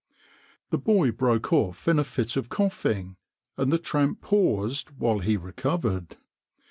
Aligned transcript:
The 0.71 0.79
boy 0.79 1.11
broke 1.11 1.53
off 1.53 1.87
in 1.87 1.99
a 1.99 2.03
fit 2.03 2.35
of 2.35 2.49
coughing, 2.49 3.17
and 3.55 3.71
the 3.71 3.77
tramp 3.77 4.21
paused 4.21 4.89
while 4.97 5.19
he 5.19 5.37
recovered. 5.37 6.17